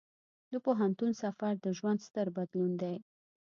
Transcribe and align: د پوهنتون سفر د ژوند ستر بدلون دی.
د 0.51 0.53
پوهنتون 0.65 1.11
سفر 1.23 1.53
د 1.59 1.67
ژوند 1.77 1.99
ستر 2.07 2.27
بدلون 2.37 2.71
دی. 2.81 2.95